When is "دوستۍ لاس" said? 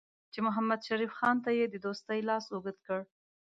1.85-2.45